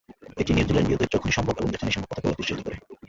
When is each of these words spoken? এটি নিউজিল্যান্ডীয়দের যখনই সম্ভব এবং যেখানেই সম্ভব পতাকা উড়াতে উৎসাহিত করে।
এটি 0.37 0.51
নিউজিল্যান্ডীয়দের 0.53 1.11
যখনই 1.11 1.35
সম্ভব 1.37 1.55
এবং 1.57 1.69
যেখানেই 1.71 1.95
সম্ভব 1.95 2.09
পতাকা 2.09 2.27
উড়াতে 2.27 2.41
উৎসাহিত 2.41 2.61
করে। 2.65 2.77